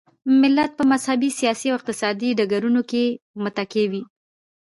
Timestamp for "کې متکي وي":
2.91-4.03